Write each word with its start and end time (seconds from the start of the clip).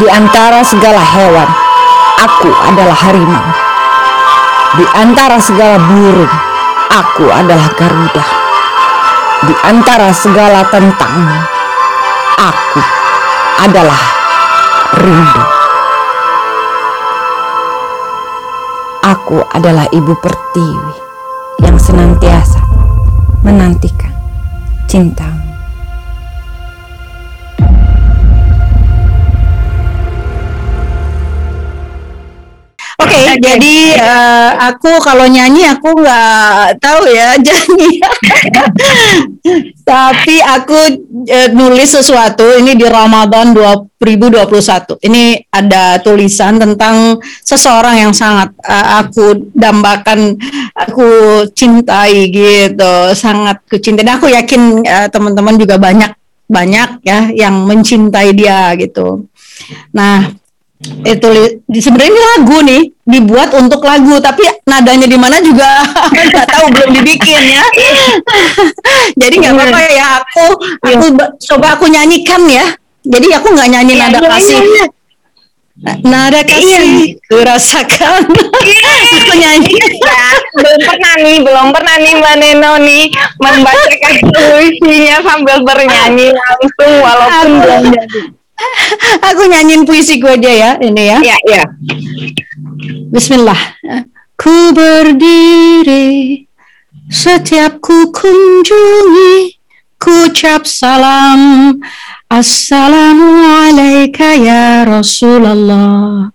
Di 0.00 0.08
antara 0.08 0.64
segala 0.64 1.04
hewan, 1.04 1.44
aku 2.24 2.48
adalah 2.72 2.96
harimau. 2.96 3.46
Di 4.80 4.86
antara 4.96 5.36
segala 5.36 5.76
burung, 5.76 6.34
aku 6.88 7.28
adalah 7.28 7.68
Garuda. 7.76 8.24
Di 9.44 9.54
antara 9.60 10.08
segala 10.16 10.64
tentang, 10.72 11.44
aku 12.40 12.80
adalah 13.60 14.00
rindu. 15.04 15.44
Aku 19.04 19.44
adalah 19.52 19.84
ibu 19.92 20.16
pertiwi 20.16 20.96
yang 21.60 21.76
senantiasa 21.76 22.64
menantikan 23.44 24.16
cintamu. 24.88 25.39
Jadi 33.40 33.76
uh, 33.96 34.50
aku 34.70 35.00
kalau 35.00 35.24
nyanyi 35.24 35.64
aku 35.64 35.96
nggak 35.96 36.76
tahu 36.76 37.08
ya 37.08 37.36
nyanyi. 37.44 37.92
Tapi 39.80 40.36
aku 40.44 40.78
uh, 41.26 41.48
nulis 41.56 41.90
sesuatu 41.90 42.44
ini 42.60 42.76
di 42.76 42.84
Ramadan 42.84 43.56
2021. 43.56 45.00
Ini 45.08 45.48
ada 45.48 45.96
tulisan 46.04 46.60
tentang 46.60 47.16
seseorang 47.40 47.96
yang 47.96 48.12
sangat 48.12 48.52
uh, 48.60 49.00
aku 49.00 49.50
dambakan, 49.56 50.36
aku 50.76 51.08
cintai 51.56 52.28
gitu, 52.28 53.16
sangat 53.16 53.64
kucintai. 53.66 54.04
Aku 54.20 54.28
yakin 54.28 54.84
uh, 54.84 55.08
teman-teman 55.08 55.56
juga 55.56 55.80
banyak 55.80 56.12
banyak 56.50 57.06
ya 57.06 57.30
yang 57.30 57.64
mencintai 57.64 58.34
dia 58.34 58.74
gitu. 58.76 59.30
Nah, 59.94 60.34
itu 60.80 61.28
sebenarnya 61.76 62.08
ini 62.08 62.22
lagu 62.24 62.56
nih 62.64 62.82
dibuat 63.04 63.52
untuk 63.52 63.84
lagu 63.84 64.16
tapi 64.16 64.40
nadanya 64.64 65.04
di 65.04 65.18
mana 65.20 65.36
juga 65.44 65.84
nggak 66.32 66.48
tahu 66.48 66.72
belum 66.72 66.90
dibikin 66.96 67.42
ya 67.52 67.64
jadi 69.20 69.34
nggak 69.44 69.54
apa-apa 69.60 69.80
iya. 69.84 69.92
ya 69.92 70.06
aku 70.24 70.46
aku 70.80 71.06
iya. 71.12 71.26
coba 71.52 71.66
aku 71.76 71.84
nyanyikan 71.84 72.48
ya 72.48 72.64
jadi 73.04 73.26
aku 73.36 73.52
nggak 73.52 73.68
nyanyi 73.76 73.92
ya, 73.96 74.08
nada 74.08 74.18
kasih 74.24 74.56
ya. 74.56 74.86
Nada 76.04 76.44
kasih 76.44 77.16
iya. 77.16 77.40
rasakan 77.44 78.24
aku 79.20 79.32
nyanyi 79.36 79.76
ya, 79.76 80.24
belum 80.56 80.80
pernah 80.80 81.14
nih 81.20 81.36
belum 81.44 81.68
pernah 81.76 81.96
nih 82.00 82.12
Mbak 82.24 82.34
Neno 82.40 82.72
nih 82.80 83.04
membacakan 83.36 84.14
puisinya 84.32 85.16
sambil 85.28 85.60
bernyanyi 85.60 86.32
langsung 86.32 86.92
walaupun 87.04 87.48
belum 87.60 87.84
jadi 87.92 88.39
Aku 89.28 89.42
nyanyiin 89.48 89.86
puisi 89.86 90.20
gue 90.20 90.30
aja 90.30 90.52
ya, 90.52 90.70
ini 90.80 91.06
ya. 91.06 91.18
Iya, 91.20 91.36
iya. 91.48 91.64
Bismillah. 93.10 93.58
Ku 94.40 94.72
berdiri, 94.72 96.48
setiap 97.12 97.76
ku 97.84 98.08
kunjungi, 98.08 99.60
ku 100.00 100.32
ucap 100.32 100.64
salam. 100.64 101.76
Assalamualaikum 102.30 104.46
ya 104.46 104.86
Rasulullah. 104.88 106.32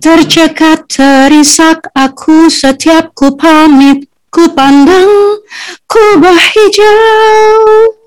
Tercekat 0.00 0.88
terisak 0.88 1.92
aku 1.92 2.48
setiap 2.48 3.12
ku 3.12 3.36
pamit, 3.36 4.08
ku 4.32 4.48
pandang, 4.56 5.44
ku 5.84 6.04
bahijau 6.20 7.99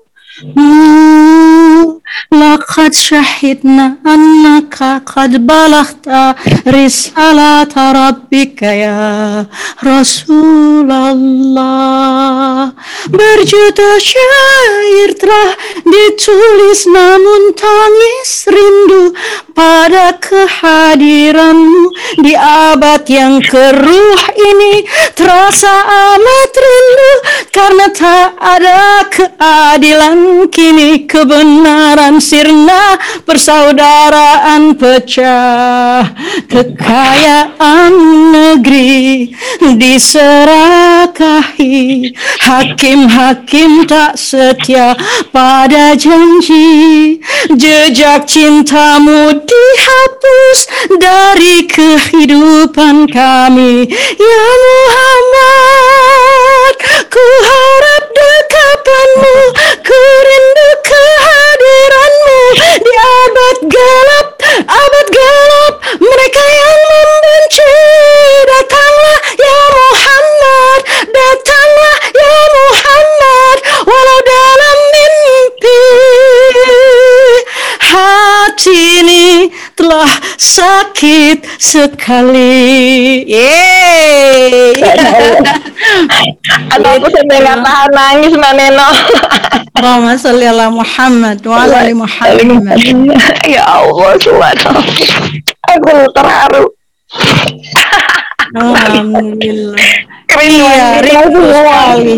لقد 2.31 2.93
شهدنا 2.93 3.95
أنك 4.07 5.01
قد 5.15 5.47
بلغت 5.47 6.35
رسالة 6.67 7.75
ربك 7.91 8.61
يا 8.61 9.45
رسول 9.83 10.91
الله 10.91 12.71
berjuta 13.09 13.89
syair 13.97 15.09
telah 15.17 15.51
ditulis 15.81 16.85
namun 16.85 17.57
tangis 17.57 18.45
rindu 18.45 19.17
pada 19.57 20.13
kehadiranmu 20.21 21.89
di 22.21 22.37
abad 22.37 23.01
yang 23.09 23.41
keruh 23.41 24.21
ini 24.37 24.85
terasa 25.17 25.73
amat 26.13 26.53
rindu 26.53 27.13
karena 27.49 27.87
tak 27.89 28.29
ada 28.37 29.09
keadilan 29.09 30.19
kini 30.50 31.06
kebenaran 31.06 32.20
sirna 32.20 32.98
persaudaraan 33.24 34.74
pecah. 34.78 36.10
Kekayaan 36.46 37.92
negeri 38.34 39.30
diserakahi. 39.78 41.02
Hakim-hakim 42.44 43.86
tak 43.88 44.16
setia 44.18 44.94
pada 45.32 45.96
janji. 45.96 47.20
Jejak 47.54 48.26
cintamu 48.28 49.32
dihapus 49.42 50.58
dari 51.00 51.66
kehidupan 51.68 53.08
kami. 53.08 53.88
Ya 54.16 54.46
Muhammad 54.64 55.84
ku 57.12 57.26
harap 57.44 57.83
sakit 80.54 81.38
sekali. 81.58 83.26
Yeay. 83.26 84.78
Atau 86.74 86.90
aku 86.98 87.06
sampai 87.10 87.42
nggak 87.42 87.58
tahan 87.58 87.90
nangis 87.90 88.32
Mbak 88.38 88.52
Neno. 88.54 88.88
Allahumma 89.78 90.14
salli 90.14 90.46
ala 90.46 90.70
Muhammad 90.70 91.42
wa 91.42 91.66
ala 91.66 91.82
ali 91.82 91.94
Muhammad. 91.98 92.78
ya 93.54 93.66
Allah, 93.66 94.14
subhanallah. 94.22 94.86
Aku 95.74 95.92
terharu. 96.14 96.64
Alhamdulillah. 98.54 99.82
Keren 100.30 100.50
iya, 100.50 101.02
rindu 101.02 101.40
sekali. 101.50 102.16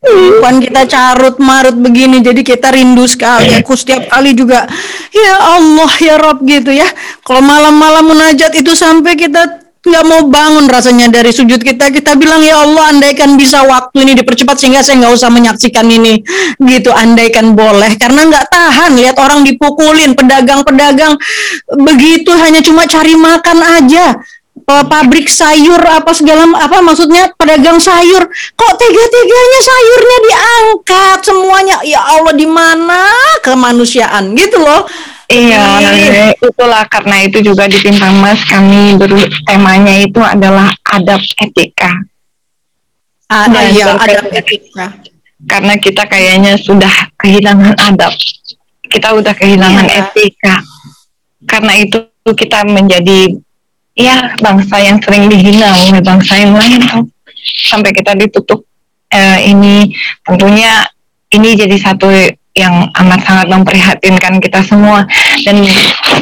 Bukan 0.00 0.64
kita 0.64 0.88
carut 0.88 1.36
marut 1.44 1.76
begini 1.76 2.24
jadi 2.24 2.40
kita 2.40 2.72
rindu 2.72 3.04
sekali. 3.04 3.52
Aku 3.60 3.76
setiap 3.76 4.08
kali 4.08 4.32
juga 4.32 4.64
ya 5.12 5.60
Allah 5.60 5.92
ya 6.00 6.16
Rob 6.16 6.40
gitu 6.48 6.72
ya. 6.72 6.88
Kalau 7.20 7.44
malam-malam 7.44 8.08
munajat 8.08 8.56
itu 8.56 8.72
sampai 8.72 9.12
kita 9.12 9.60
nggak 9.80 10.04
mau 10.04 10.28
bangun 10.28 10.68
rasanya 10.68 11.08
dari 11.08 11.32
sujud 11.32 11.56
kita 11.64 11.88
kita 11.88 12.12
bilang 12.12 12.44
ya 12.44 12.60
Allah 12.60 12.92
andaikan 12.92 13.36
bisa 13.40 13.64
waktu 13.64 14.04
ini 14.04 14.12
dipercepat 14.12 14.60
sehingga 14.60 14.84
saya 14.84 15.04
nggak 15.04 15.14
usah 15.20 15.28
menyaksikan 15.28 15.84
ini 15.84 16.24
gitu. 16.64 16.96
Andaikan 16.96 17.52
boleh 17.52 17.92
karena 18.00 18.24
nggak 18.24 18.48
tahan 18.48 18.96
lihat 18.96 19.20
orang 19.20 19.44
dipukulin 19.44 20.16
pedagang-pedagang 20.16 21.12
begitu 21.76 22.32
hanya 22.40 22.64
cuma 22.64 22.88
cari 22.88 23.20
makan 23.20 23.58
aja 23.84 24.16
pabrik 24.86 25.26
sayur 25.28 25.78
apa 25.78 26.10
segala 26.12 26.44
apa 26.58 26.78
maksudnya 26.82 27.30
pedagang 27.36 27.78
sayur 27.80 28.22
kok 28.56 28.74
tega-teganya 28.78 29.60
sayurnya 29.62 30.18
diangkat 30.26 31.18
semuanya 31.24 31.76
ya 31.86 32.00
Allah 32.02 32.34
di 32.34 32.48
mana 32.48 33.08
kemanusiaan 33.44 34.36
gitu 34.36 34.60
loh 34.60 34.86
Iya, 35.30 36.34
itulah 36.42 36.82
karena 36.90 37.22
itu 37.22 37.38
juga 37.38 37.70
di 37.70 37.78
Bintang 37.78 38.18
Mas 38.18 38.42
kami 38.50 38.98
ber 38.98 39.14
temanya 39.46 40.02
itu 40.02 40.18
adalah 40.18 40.74
adab 40.82 41.22
etika. 41.38 41.94
Ada 43.30 43.70
ya, 43.70 43.94
adab 43.94 44.26
etika. 44.34 44.90
Karena 45.46 45.78
kita 45.78 46.02
kayaknya 46.10 46.58
sudah 46.58 46.90
kehilangan 47.14 47.78
adab. 47.78 48.10
Kita 48.90 49.14
udah 49.14 49.30
kehilangan 49.38 49.86
ya. 49.86 50.10
etika. 50.10 50.66
Karena 51.46 51.78
itu 51.78 52.10
kita 52.26 52.66
menjadi 52.66 53.30
ya 53.94 54.34
bangsa 54.38 54.76
yang 54.80 54.98
sering 55.02 55.26
dihina 55.26 55.70
oleh 55.88 56.02
bangsa 56.02 56.32
yang 56.38 56.54
lain. 56.54 56.80
Sampai 57.40 57.90
kita 57.96 58.14
ditutup 58.14 58.64
uh, 59.10 59.38
ini 59.40 59.94
tentunya 60.22 60.84
ini 61.30 61.56
jadi 61.56 61.76
satu 61.78 62.10
yang 62.54 62.90
amat 62.90 63.20
sangat 63.22 63.46
memprihatinkan 63.48 64.42
kita 64.42 64.60
semua. 64.66 65.06
Dan 65.46 65.64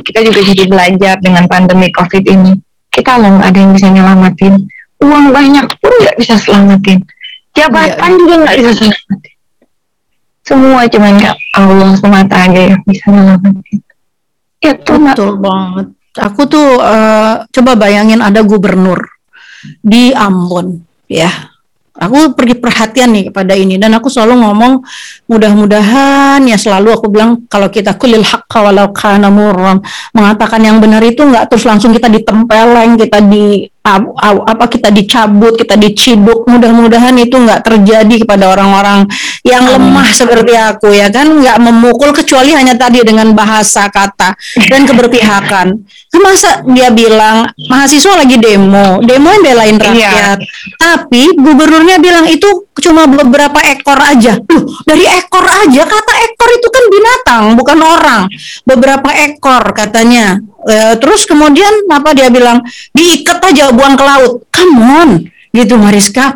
kita 0.04 0.20
juga 0.24 0.40
jadi 0.44 0.64
belajar 0.68 1.14
dengan 1.20 1.48
pandemi 1.48 1.88
covid 1.92 2.24
ini. 2.28 2.52
Kita 2.92 3.16
loh 3.16 3.40
ada 3.40 3.56
yang 3.56 3.72
bisa 3.72 3.88
nyelamatin. 3.88 4.68
Uang 4.98 5.30
banyak 5.30 5.66
pun 5.78 5.92
nggak 6.02 6.16
bisa 6.18 6.34
selamatin. 6.36 6.98
Jabatan 7.54 8.10
iya. 8.14 8.18
juga 8.18 8.34
nggak 8.44 8.56
bisa 8.58 8.72
selamatin. 8.74 9.34
Semua 10.48 10.80
cuman 10.88 11.12
gak 11.20 11.36
Allah 11.60 11.92
semata 12.00 12.36
aja 12.48 12.60
yang 12.72 12.80
bisa 12.88 13.04
nyelamatin. 13.12 13.78
Itu 14.64 14.92
Betul 14.96 15.32
banget. 15.38 15.86
Aku 16.18 16.50
tuh 16.50 16.82
uh, 16.82 17.46
coba 17.48 17.72
bayangin 17.78 18.18
ada 18.18 18.42
gubernur 18.42 18.98
di 19.82 20.10
Ambon, 20.14 20.82
ya. 21.06 21.30
Aku 21.98 22.30
pergi 22.30 22.54
perhatian 22.54 23.10
nih 23.10 23.34
kepada 23.34 23.58
ini 23.58 23.74
dan 23.74 23.90
aku 23.90 24.06
selalu 24.06 24.46
ngomong 24.46 24.86
mudah-mudahan 25.26 26.38
ya 26.46 26.54
selalu 26.54 26.94
aku 26.94 27.10
bilang 27.10 27.42
kalau 27.50 27.66
kita 27.74 27.98
kulil 27.98 28.22
haqqa 28.22 28.62
walau 28.62 28.94
kana 28.94 29.26
mengatakan 30.14 30.62
yang 30.62 30.78
benar 30.78 31.02
itu 31.02 31.26
nggak 31.26 31.50
terus 31.50 31.66
langsung 31.66 31.90
kita 31.90 32.06
ditempeleng, 32.06 32.94
kita 33.02 33.18
di 33.18 33.66
apa 34.44 34.64
kita 34.68 34.92
dicabut, 34.92 35.56
kita 35.56 35.78
diciduk. 35.80 36.44
Mudah-mudahan 36.44 37.16
itu 37.16 37.40
nggak 37.40 37.64
terjadi 37.64 38.26
kepada 38.26 38.52
orang-orang 38.52 39.08
yang 39.46 39.64
lemah 39.64 40.08
seperti 40.12 40.52
aku 40.52 40.92
ya 40.92 41.08
kan, 41.08 41.24
nggak 41.40 41.56
memukul 41.62 42.12
kecuali 42.12 42.52
hanya 42.52 42.76
tadi 42.76 43.00
dengan 43.00 43.32
bahasa 43.32 43.88
kata 43.88 44.36
dan 44.68 44.84
keberpihakan. 44.84 45.66
Kan 46.08 46.20
masa 46.24 46.64
dia 46.64 46.88
bilang 46.92 47.48
mahasiswa 47.68 48.24
lagi 48.24 48.36
demo, 48.40 49.00
demo 49.04 49.28
yang 49.28 49.44
belain 49.44 49.76
iya. 49.76 49.84
rakyat, 49.84 50.38
iya. 50.40 50.48
tapi 50.80 51.36
gubernurnya 51.36 52.00
bilang 52.00 52.26
itu 52.26 52.68
cuma 52.80 53.04
beberapa 53.06 53.60
ekor 53.60 53.98
aja. 54.00 54.40
Loh, 54.40 54.64
dari 54.88 55.04
ekor 55.04 55.44
aja 55.44 55.82
kata 55.84 56.14
ekor 56.32 56.50
itu 56.54 56.68
kan 56.72 56.84
binatang, 56.88 57.44
bukan 57.58 57.78
orang. 57.78 58.22
Beberapa 58.64 59.10
ekor 59.14 59.62
katanya. 59.76 60.40
E, 60.66 60.98
terus 60.98 61.22
kemudian 61.28 61.86
apa 61.92 62.16
dia 62.16 62.32
bilang 62.32 62.64
diikat 62.90 63.38
aja 63.42 63.70
buang 63.70 63.94
ke 63.94 64.04
laut. 64.04 64.32
Come 64.50 64.76
on, 64.80 65.10
gitu 65.54 65.78
Mariska. 65.78 66.34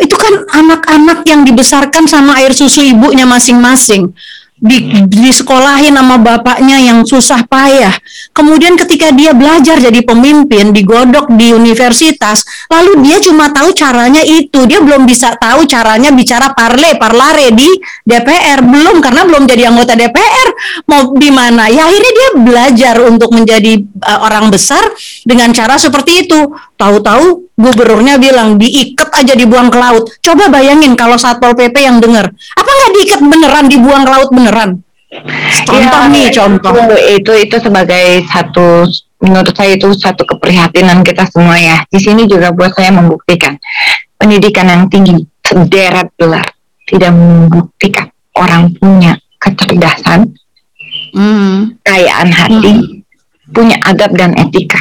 Itu 0.00 0.16
kan 0.16 0.48
anak-anak 0.48 1.22
yang 1.28 1.44
dibesarkan 1.44 2.08
sama 2.08 2.40
air 2.40 2.56
susu 2.56 2.80
ibunya 2.82 3.28
masing-masing 3.28 4.10
di, 4.60 5.08
di 5.08 5.32
sekolahin 5.32 5.96
sama 5.96 6.20
bapaknya 6.20 6.76
yang 6.76 7.00
susah 7.08 7.48
payah. 7.48 7.96
Kemudian 8.36 8.76
ketika 8.76 9.08
dia 9.08 9.32
belajar 9.32 9.80
jadi 9.80 10.04
pemimpin, 10.04 10.76
digodok 10.76 11.32
di 11.32 11.56
universitas, 11.56 12.44
lalu 12.68 13.00
dia 13.00 13.16
cuma 13.24 13.48
tahu 13.48 13.72
caranya 13.72 14.20
itu. 14.20 14.68
Dia 14.68 14.84
belum 14.84 15.08
bisa 15.08 15.32
tahu 15.40 15.64
caranya 15.64 16.12
bicara 16.12 16.52
parle, 16.52 17.00
parlare 17.00 17.56
di 17.56 17.66
DPR. 18.04 18.60
Belum 18.60 19.00
karena 19.00 19.24
belum 19.24 19.48
jadi 19.48 19.72
anggota 19.72 19.96
DPR. 19.96 20.48
Mau 20.92 21.16
di 21.16 21.32
mana? 21.32 21.72
Ya 21.72 21.88
akhirnya 21.88 22.12
dia 22.12 22.28
belajar 22.36 22.94
untuk 23.08 23.32
menjadi 23.32 23.80
uh, 24.04 24.28
orang 24.28 24.52
besar 24.52 24.84
dengan 25.24 25.56
cara 25.56 25.80
seperti 25.80 26.28
itu. 26.28 26.52
Tahu-tahu 26.76 27.49
gubernurnya 27.60 28.16
bilang 28.16 28.56
diikat 28.56 29.12
aja 29.12 29.36
dibuang 29.36 29.68
ke 29.68 29.76
laut. 29.76 30.08
Coba 30.24 30.48
bayangin 30.48 30.96
kalau 30.96 31.20
Satpol 31.20 31.52
PP 31.52 31.76
yang 31.84 32.00
dengar, 32.00 32.32
apa 32.32 32.70
nggak 32.70 32.90
diikat 32.96 33.20
beneran 33.20 33.66
dibuang 33.68 34.02
ke 34.08 34.10
laut 34.10 34.30
beneran? 34.32 34.70
Contoh 35.68 36.02
ya, 36.06 36.08
nih 36.08 36.26
contoh. 36.32 36.72
Itu, 36.72 36.96
itu 37.20 37.32
itu 37.44 37.56
sebagai 37.60 38.24
satu 38.30 38.86
menurut 39.20 39.52
saya 39.52 39.76
itu 39.76 39.92
satu 39.92 40.24
keprihatinan 40.24 41.04
kita 41.04 41.28
semua 41.28 41.60
ya. 41.60 41.84
Di 41.90 42.00
sini 42.00 42.24
juga 42.24 42.54
buat 42.54 42.72
saya 42.72 42.94
membuktikan 42.94 43.60
pendidikan 44.16 44.66
yang 44.70 44.82
tinggi 44.88 45.20
sederet 45.44 46.14
gelar 46.16 46.46
tidak 46.88 47.12
membuktikan 47.12 48.06
orang 48.38 48.72
punya 48.78 49.18
kecerdasan, 49.42 50.30
hmm. 51.12 51.80
kekayaan 51.82 52.30
hati, 52.30 52.72
hmm. 52.76 53.52
punya 53.52 53.76
adab 53.84 54.14
dan 54.14 54.32
etika 54.38 54.78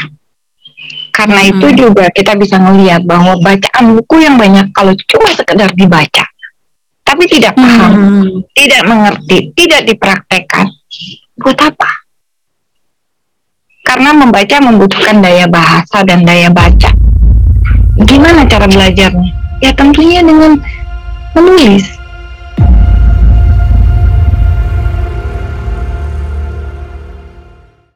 karena 1.20 1.42
hmm. 1.44 1.52
itu 1.52 1.68
juga 1.84 2.08
kita 2.16 2.32
bisa 2.40 2.56
melihat 2.64 3.04
bahwa 3.04 3.36
bacaan 3.44 4.00
buku 4.00 4.24
yang 4.24 4.40
banyak 4.40 4.72
kalau 4.72 4.96
cuma 5.04 5.28
sekedar 5.36 5.68
dibaca, 5.76 6.24
tapi 7.04 7.28
tidak 7.28 7.60
paham, 7.60 7.92
hmm. 7.92 8.28
tidak 8.56 8.88
mengerti, 8.88 9.52
tidak 9.52 9.84
dipraktekkan, 9.84 10.72
buat 11.36 11.60
apa? 11.60 11.92
Karena 13.84 14.16
membaca 14.16 14.56
membutuhkan 14.64 15.20
daya 15.20 15.44
bahasa 15.52 16.08
dan 16.08 16.24
daya 16.24 16.48
baca. 16.48 16.88
Gimana 18.08 18.48
cara 18.48 18.64
belajarnya? 18.72 19.60
Ya 19.60 19.76
tentunya 19.76 20.24
dengan 20.24 20.56
menulis. 21.36 21.99